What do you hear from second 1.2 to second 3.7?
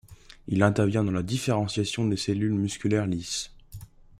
différenciation des cellules musculaires lisses.